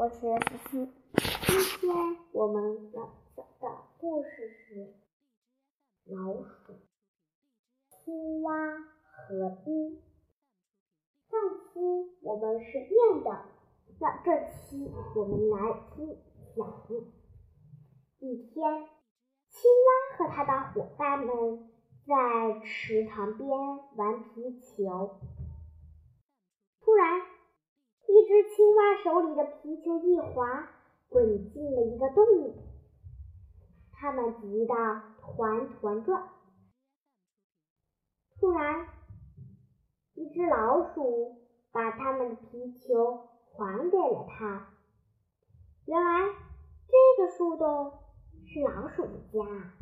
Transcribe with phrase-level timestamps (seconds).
[0.00, 0.88] 我是思思。
[1.46, 3.02] 今天我们要
[3.36, 3.68] 讲的
[3.98, 4.94] 故事是
[6.06, 6.72] 老鼠、
[7.90, 8.54] 青蛙
[9.02, 10.00] 和鹰。
[11.28, 13.44] 上期我们是念的，
[14.00, 16.16] 那这期我们来听
[16.56, 16.66] 讲。
[18.20, 18.88] 一天，
[19.50, 21.68] 青蛙和他的伙伴们
[22.06, 23.50] 在池塘边
[23.96, 25.20] 玩皮球，
[26.80, 27.20] 突然。
[28.80, 30.70] 一只青蛙手里的皮球一滑，
[31.10, 32.54] 滚进了一个洞里。
[33.92, 34.74] 他们急得
[35.20, 36.30] 团团转。
[38.38, 38.88] 突然，
[40.14, 41.36] 一只老鼠
[41.70, 44.68] 把他们的皮球还给了他。
[45.84, 46.34] 原来，
[46.88, 47.98] 这个树洞
[48.46, 49.74] 是老鼠的家。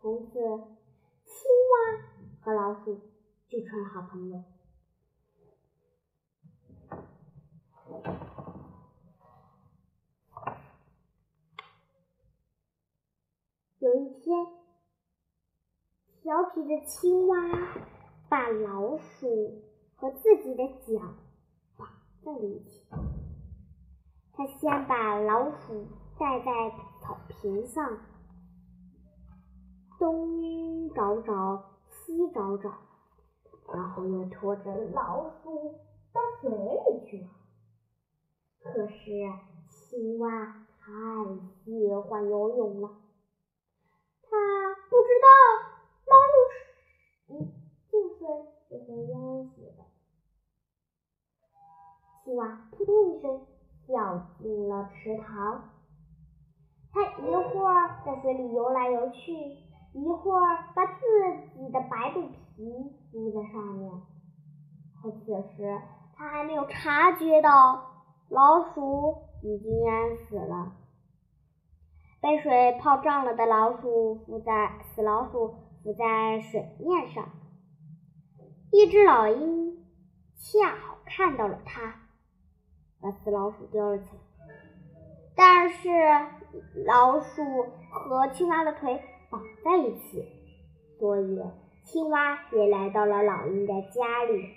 [0.00, 1.76] 从此，青蛙
[2.40, 3.00] 和老鼠
[3.48, 4.42] 就成了好朋友。
[13.80, 14.46] 有一天，
[16.20, 17.36] 调皮的青蛙
[18.28, 19.62] 把老鼠
[19.96, 21.02] 和自己的脚
[21.78, 21.88] 绑
[22.22, 22.86] 在了一起。
[24.34, 25.86] 他先把老鼠
[26.18, 26.44] 带在
[27.00, 28.00] 草坪上，
[29.98, 32.70] 东找找，西找找，
[33.72, 35.74] 然后又拖着老鼠
[36.12, 37.28] 到水里去了。
[38.60, 39.10] 可是
[39.70, 40.92] 青蛙太
[41.64, 42.90] 喜欢游泳了，
[45.08, 45.26] 知道
[46.04, 46.32] 老鼠
[47.32, 47.36] 一
[47.90, 48.20] 进水
[48.68, 49.80] 就会淹死的。
[52.24, 53.46] 青蛙扑通一声
[53.86, 55.70] 掉进了池塘，
[56.92, 59.32] 它一会儿在水里游来游去，
[59.94, 61.00] 一会儿把自
[61.54, 62.62] 己的白肚皮
[63.12, 63.90] 露在上面。
[65.00, 65.80] 可此时，
[66.16, 67.86] 它还没有察觉到。
[68.30, 70.72] 老鼠已经淹死了，
[72.28, 77.24] 被水泡胀了的老鼠浮在死老鼠浮在水面上。
[78.70, 79.82] 一只老鹰
[80.36, 81.94] 恰好看到了它，
[83.00, 84.18] 把死老鼠叼了起来。
[85.34, 85.88] 但是
[86.84, 89.00] 老鼠和青蛙的腿
[89.30, 90.22] 绑在一起，
[91.00, 91.40] 所以
[91.86, 94.50] 青蛙也来到了老鹰的家里，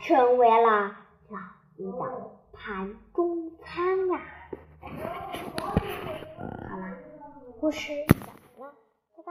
[0.00, 0.96] 成为了
[1.28, 1.38] 老
[1.76, 2.30] 鹰的。
[2.52, 4.20] 盘中餐呀
[6.76, 6.96] 了，
[7.60, 8.06] 故事。